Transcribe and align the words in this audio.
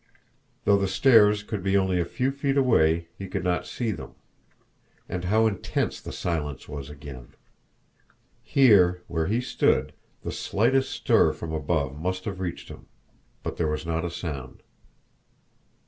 Though 0.65 0.77
the 0.79 0.87
stairs 0.87 1.43
could 1.43 1.61
be 1.61 1.77
only 1.77 1.99
a 2.01 2.05
few 2.05 2.31
feet 2.31 2.57
away, 2.57 3.09
he 3.19 3.27
could 3.27 3.43
not 3.43 3.67
see 3.67 3.91
them. 3.91 4.15
And 5.07 5.25
how 5.25 5.45
intense 5.45 6.01
the 6.01 6.11
silence 6.11 6.67
was 6.67 6.89
again! 6.89 7.35
Here, 8.41 9.03
where 9.05 9.27
he 9.27 9.41
stood, 9.41 9.93
the 10.23 10.31
slightest 10.31 10.89
stir 10.89 11.33
from 11.33 11.53
above 11.53 11.99
must 12.01 12.25
have 12.25 12.39
reached 12.39 12.69
him 12.69 12.87
but 13.43 13.57
there 13.57 13.67
was 13.69 13.85
not 13.85 14.03
a 14.03 14.09
sound. 14.09 14.63